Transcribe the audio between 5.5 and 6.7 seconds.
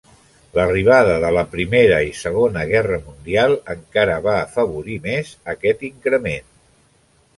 aquest increment.